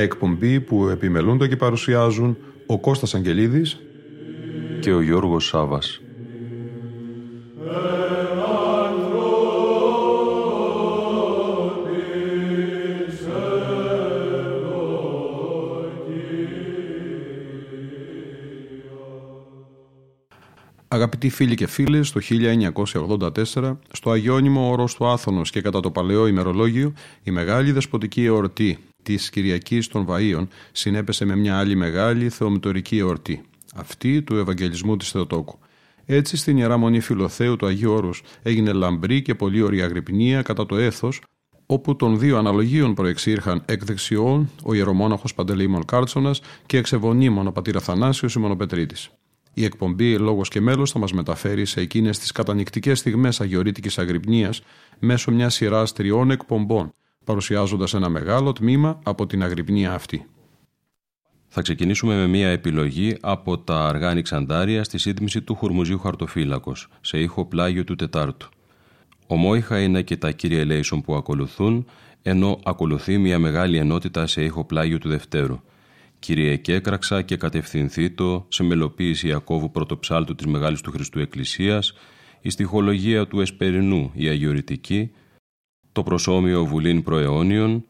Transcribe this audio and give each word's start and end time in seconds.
Μια 0.00 0.08
εκπομπή 0.08 0.60
που 0.60 0.88
επιμελούνται 0.88 1.48
και 1.48 1.56
παρουσιάζουν 1.56 2.36
ο 2.66 2.80
Κώστας 2.80 3.14
Αγγελίδης 3.14 3.80
και 4.80 4.92
ο 4.92 5.00
Γιώργος 5.00 5.46
Σάβας. 5.46 6.00
Αγαπητοί 20.88 21.28
φίλοι 21.28 21.54
και 21.54 21.66
φίλες, 21.66 22.12
το 22.12 22.20
1984, 22.20 23.78
στο 23.92 24.10
αγιώνυμο 24.10 24.70
όρος 24.70 24.94
του 24.94 25.06
Άθωνος 25.06 25.50
και 25.50 25.60
κατά 25.60 25.80
το 25.80 25.90
παλαιό 25.90 26.26
ημερολόγιο, 26.26 26.92
η 27.22 27.30
μεγάλη 27.30 27.72
δεσποτική 27.72 28.24
εορτή 28.24 28.78
της 29.16 29.30
Κυριακής 29.30 29.88
των 29.88 30.06
Βαΐων 30.08 30.46
συνέπεσε 30.72 31.24
με 31.24 31.36
μια 31.36 31.58
άλλη 31.58 31.76
μεγάλη 31.76 32.28
θεομητορική 32.28 32.98
εορτή, 32.98 33.42
αυτή 33.74 34.22
του 34.22 34.36
Ευαγγελισμού 34.36 34.96
της 34.96 35.10
Θεοτόκου. 35.10 35.58
Έτσι 36.04 36.36
στην 36.36 36.56
Ιερά 36.56 36.76
Μονή 36.76 37.00
Φιλοθέου 37.00 37.56
του 37.56 37.66
Αγίου 37.66 37.92
Όρους 37.92 38.22
έγινε 38.42 38.72
λαμπρή 38.72 39.22
και 39.22 39.34
πολύ 39.34 39.62
ωραία 39.62 39.86
γρυπνία 39.86 40.42
κατά 40.42 40.66
το 40.66 40.76
έθος, 40.76 41.22
όπου 41.66 41.96
των 41.96 42.18
δύο 42.18 42.38
αναλογίων 42.38 42.94
προεξήρχαν 42.94 43.62
εκ 43.66 43.84
δεξιών 43.84 44.50
ο 44.64 44.74
ιερομόναχος 44.74 45.34
Παντελεήμων 45.34 45.84
Κάρτσονας 45.84 46.40
και 46.66 46.76
εξ 46.76 46.92
ευωνίμων 46.92 47.46
ο 47.46 47.52
πατήρ 47.52 47.76
Αθανάσιος 47.76 48.34
Ημονοπετρίτης. 48.34 49.10
Η 49.54 49.64
εκπομπή 49.64 50.18
Λόγος 50.18 50.48
και 50.48 50.60
Μέλος 50.60 50.90
θα 50.90 50.98
μας 50.98 51.12
μεταφέρει 51.12 51.64
σε 51.64 51.80
εκείνες 51.80 52.18
τις 52.18 52.32
κατανικτικές 52.32 52.98
στιγμές 52.98 53.40
αγιορείτικης 53.40 53.98
αγρυπνίας 53.98 54.62
μέσω 54.98 55.30
μιας 55.30 55.54
σειράς 55.54 55.92
τριών 55.92 56.30
εκπομπών, 56.30 56.92
παρουσιάζοντας 57.24 57.94
ένα 57.94 58.08
μεγάλο 58.08 58.52
τμήμα 58.52 58.98
από 59.02 59.26
την 59.26 59.42
αγρυπνία 59.42 59.92
αυτή. 59.92 60.26
Θα 61.48 61.62
ξεκινήσουμε 61.62 62.14
με 62.14 62.26
μια 62.26 62.48
επιλογή 62.48 63.16
από 63.20 63.58
τα 63.58 63.86
αργά 63.86 64.08
Ανοιξαντάρια 64.08 64.84
στη 64.84 64.98
σύντμηση 64.98 65.42
του 65.42 65.54
Χουρμουζίου 65.54 65.98
Χαρτοφύλακος, 65.98 66.88
σε 67.00 67.18
ήχο 67.20 67.44
πλάγιο 67.44 67.84
του 67.84 67.94
Τετάρτου. 67.94 68.48
Ομόιχα 69.26 69.80
είναι 69.80 70.02
και 70.02 70.16
τα 70.16 70.30
κύρια 70.30 70.60
ελέησον 70.60 71.00
που 71.00 71.14
ακολουθούν, 71.14 71.86
ενώ 72.22 72.60
ακολουθεί 72.64 73.18
μια 73.18 73.38
μεγάλη 73.38 73.76
ενότητα 73.76 74.26
σε 74.26 74.44
ήχο 74.44 74.64
πλάγιο 74.64 74.98
του 74.98 75.08
Δευτέρου. 75.08 75.60
Κυριεκέκραξα 76.18 77.22
και 77.22 77.36
κατευθυνθήτω 77.36 78.46
σε 78.48 78.62
μελοποίηση 78.62 79.28
Ιακώβου 79.28 79.70
πρωτοψάλτου 79.70 80.34
της 80.34 80.46
Μεγάλης 80.46 80.80
του 80.80 80.90
Χριστού 80.90 81.18
Εκκλησίας, 81.18 81.92
η 82.40 82.50
στοιχολογία 82.50 83.26
του 83.26 83.40
Εσπερινού 83.40 84.10
η 84.14 84.28
Αγιορητική, 84.28 85.10
το 85.92 86.02
προσώμιο 86.02 86.64
Βουλήν 86.64 87.02
Προαιώνιων, 87.02 87.84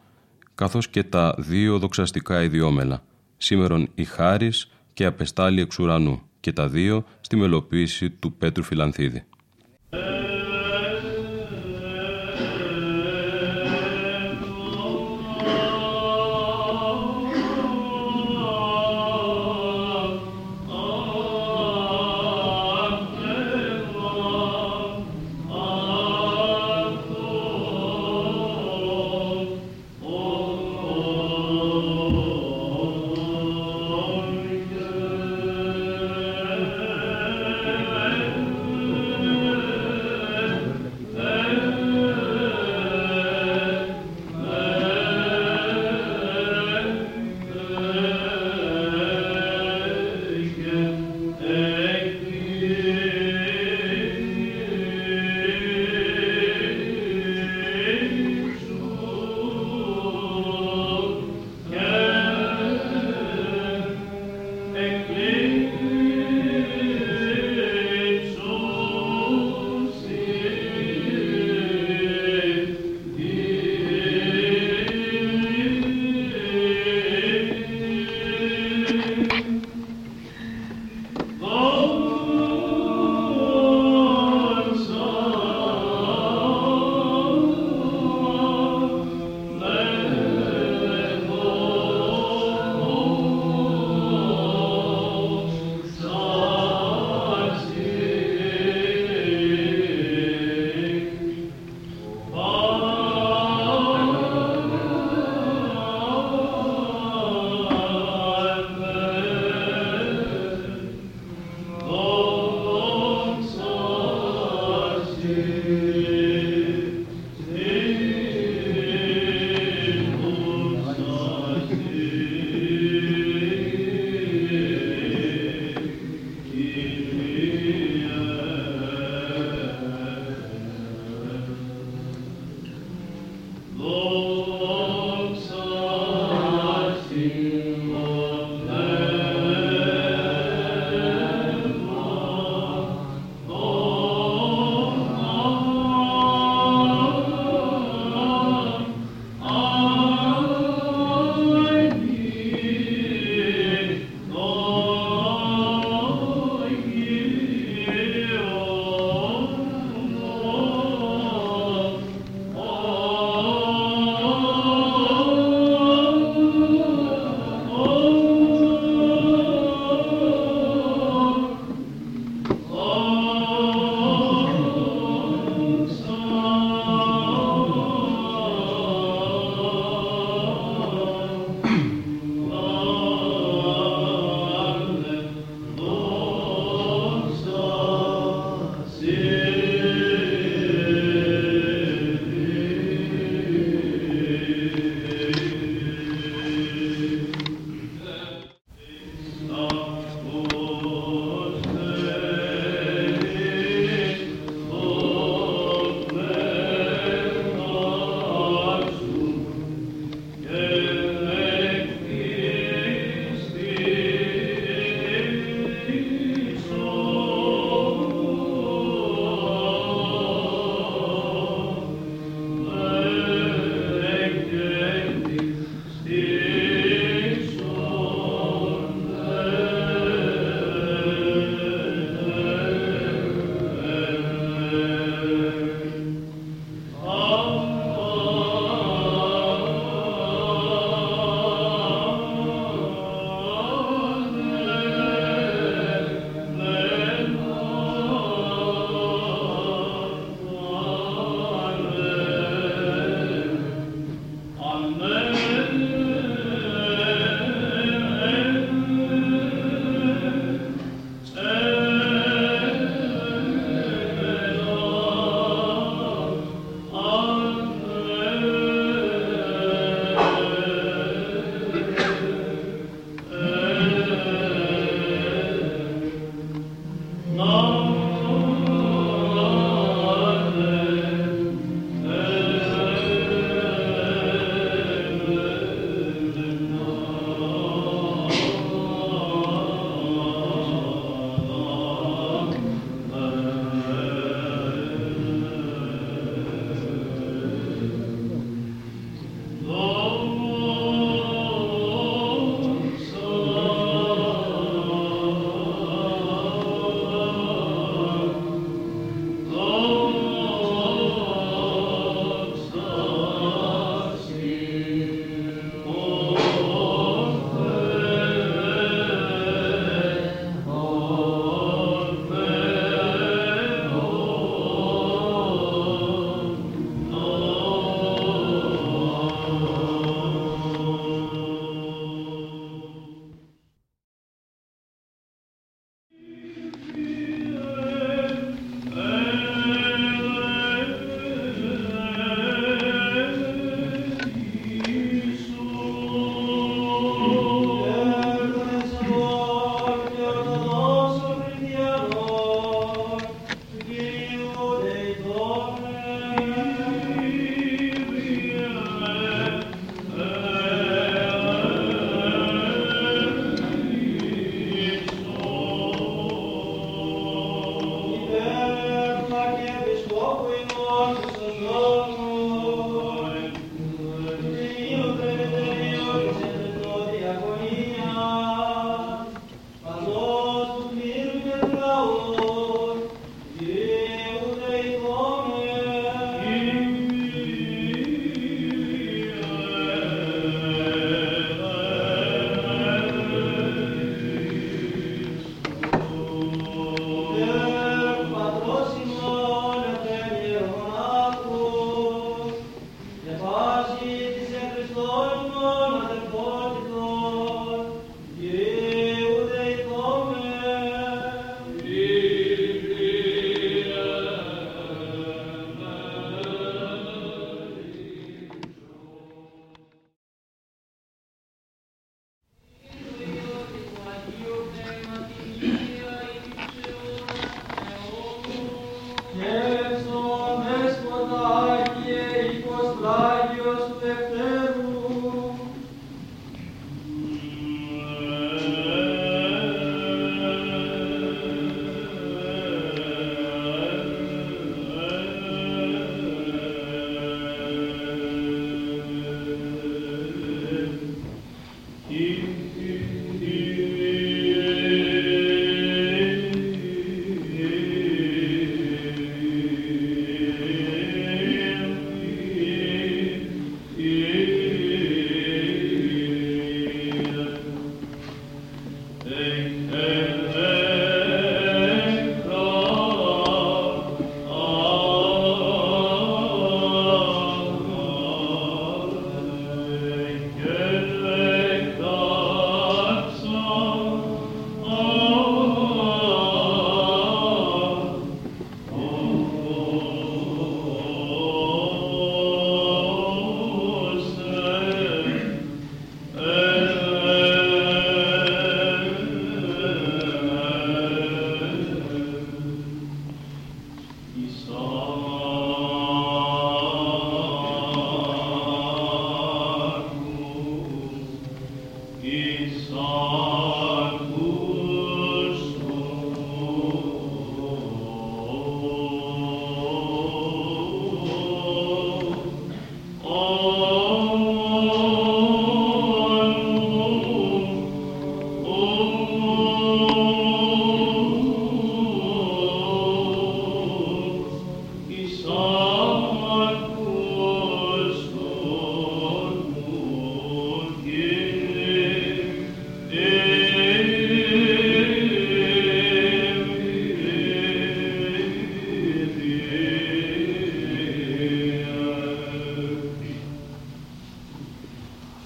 καθώς 0.55 0.89
και 0.89 1.03
τα 1.03 1.35
δύο 1.39 1.79
δοξαστικά 1.79 2.43
ιδιόμελα, 2.43 3.03
σήμερον 3.37 3.89
η 3.95 4.05
Χάρις 4.05 4.71
και 4.93 5.05
Απεστάλη 5.05 5.61
εξ 5.61 5.79
ουρανού, 5.79 6.23
και 6.41 6.53
τα 6.53 6.69
δύο 6.69 7.05
στη 7.21 7.37
μελοποίηση 7.37 8.11
του 8.11 8.33
Πέτρου 8.33 8.63
Φιλανθίδη. 8.63 9.25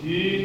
E 0.07 0.44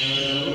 Caramba. 0.00 0.49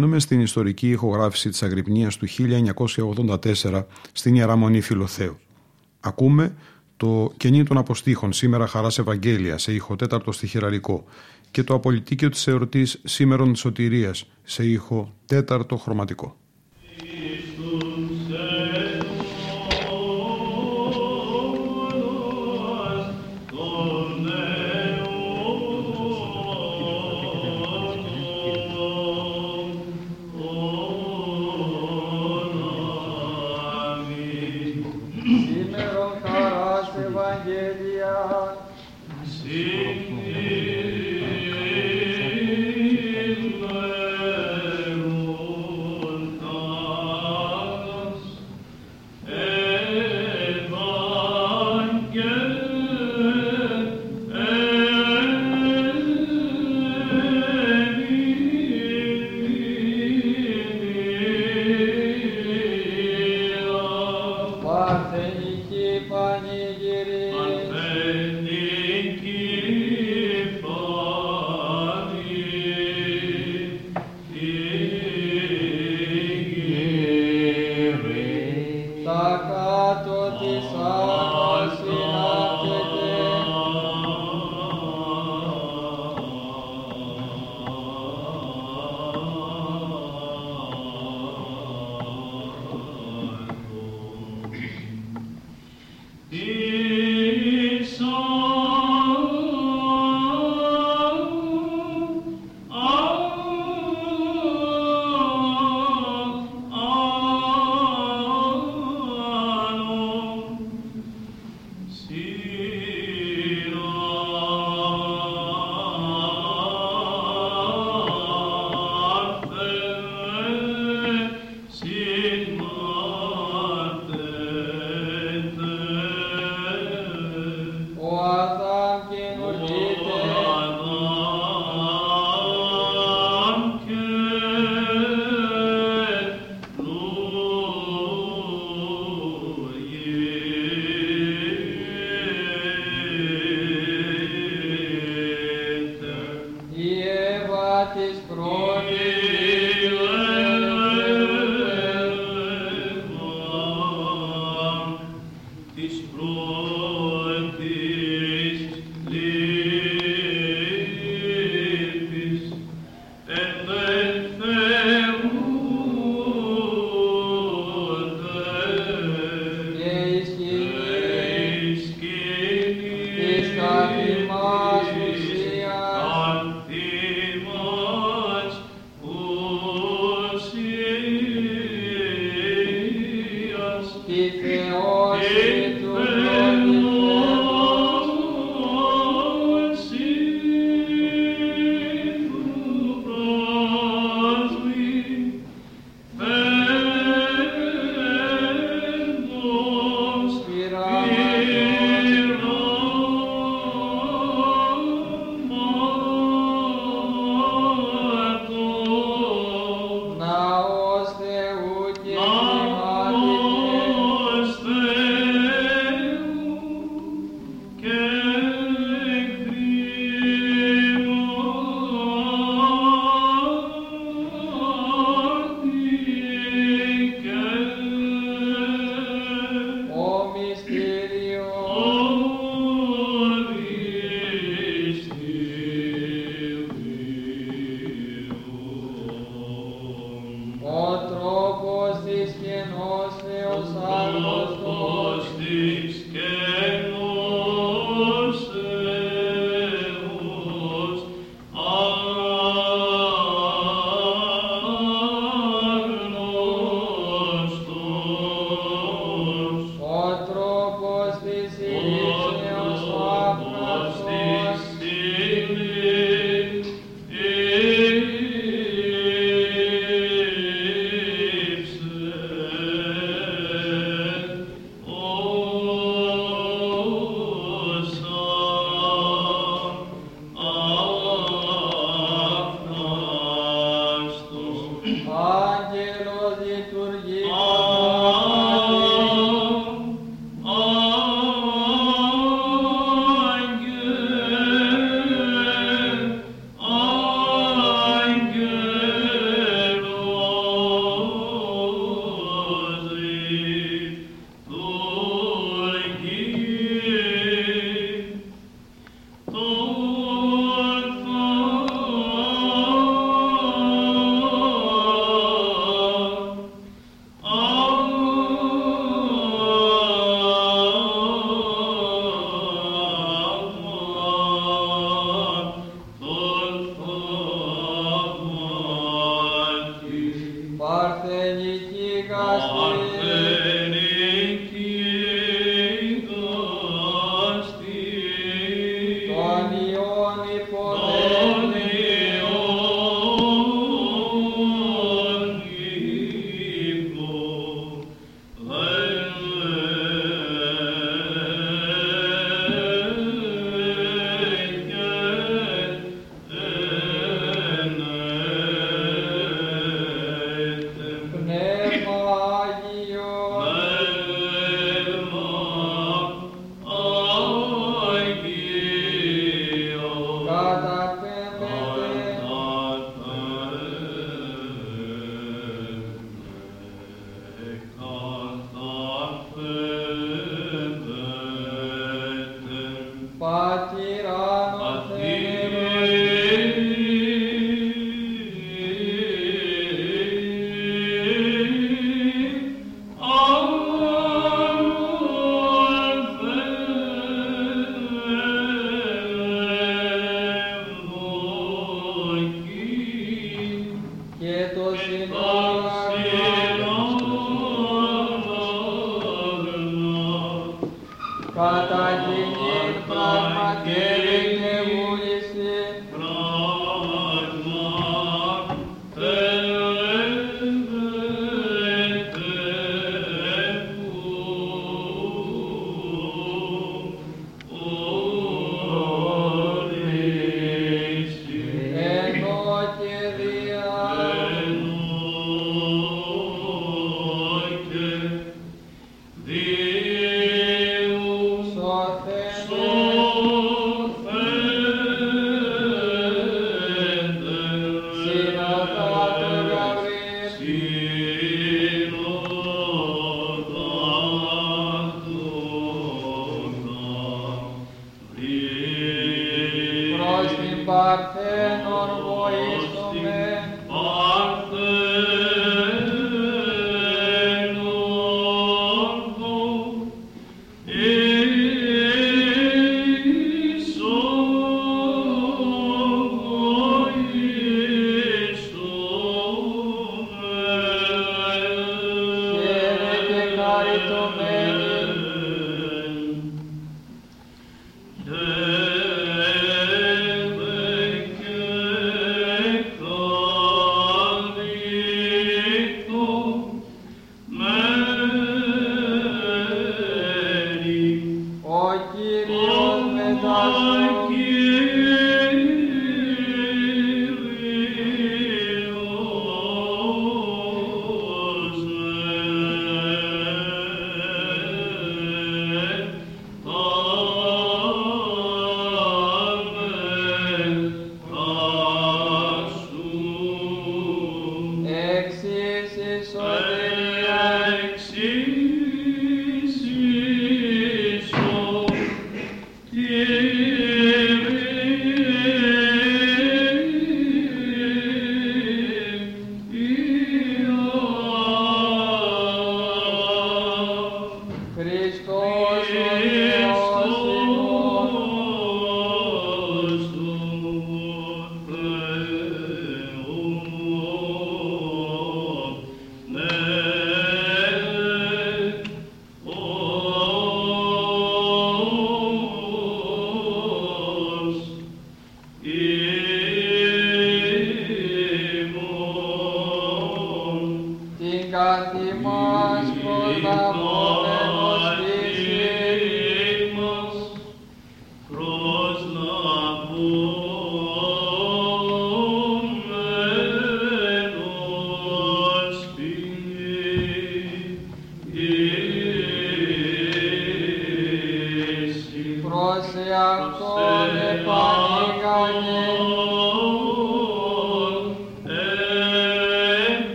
Παραμένουμε 0.00 0.26
στην 0.26 0.40
ιστορική 0.40 0.90
ηχογράφηση 0.90 1.48
της 1.48 1.62
Αγρυπνίας 1.62 2.16
του 2.16 2.26
1984 3.62 3.84
στην 4.12 4.34
Ιερά 4.34 4.56
Μονή 4.56 4.80
Φιλοθέου. 4.80 5.38
Ακούμε 6.00 6.54
το 6.96 7.32
«Κενή 7.36 7.62
των 7.62 7.78
Αποστήχων» 7.78 8.32
σήμερα 8.32 8.66
Χαράς 8.66 8.98
Ευαγγέλια 8.98 9.58
σε 9.58 9.72
ήχο 9.72 9.96
τέταρτο 9.96 10.32
στοιχειραρικό 10.32 11.04
και 11.50 11.62
το 11.62 11.74
«Απολυτίκιο 11.74 12.28
της 12.28 12.46
εορτής 12.46 13.00
σήμερον 13.04 13.54
σωτηρίας» 13.54 14.30
σε 14.42 14.66
ήχο 14.66 15.14
τέταρτο 15.26 15.76
χρωματικό. 15.76 16.39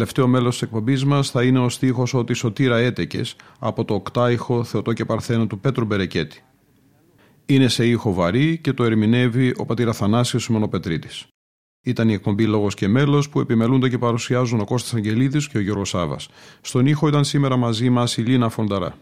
Τελευταίο 0.00 0.28
μέλος 0.28 0.52
της 0.52 0.62
εκπομπής 0.62 1.04
μας 1.04 1.30
θα 1.30 1.42
είναι 1.42 1.58
ο 1.58 1.68
στίχος 1.68 2.14
«Ότι 2.14 2.34
σωτήρα 2.34 2.76
έτεκες» 2.76 3.36
από 3.58 3.84
το 3.84 3.94
οκτάιχο 3.94 4.64
Θεοτό 4.64 4.92
και 4.92 5.04
Παρθένο 5.04 5.46
του 5.46 5.58
Πέτρου 5.58 5.84
Μπερεκέτη. 5.84 6.42
Είναι 7.46 7.68
σε 7.68 7.86
ήχο 7.86 8.12
βαρύ 8.12 8.58
και 8.58 8.72
το 8.72 8.84
ερμηνεύει 8.84 9.54
ο 9.56 9.64
πατήρ 9.64 9.88
Αθανάσιος 9.88 10.48
Μονοπετρίτης. 10.48 11.26
Ήταν 11.84 12.08
η 12.08 12.12
εκπομπή 12.12 12.46
Λόγος 12.46 12.74
και 12.74 12.88
Μέλος 12.88 13.28
που 13.28 13.40
επιμελούνται 13.40 13.88
και 13.88 13.98
παρουσιάζουν 13.98 14.60
ο 14.60 14.64
Κώστας 14.64 14.94
Αγγελίδης 14.94 15.48
και 15.48 15.58
ο 15.58 15.60
Γιώργος 15.60 15.88
Σάβα. 15.88 16.16
Στον 16.60 16.86
ήχο 16.86 17.08
ήταν 17.08 17.24
σήμερα 17.24 17.56
μαζί 17.56 17.90
μας 17.90 18.16
η 18.16 18.22
Λίνα 18.22 18.48
Φονταρά. 18.48 18.94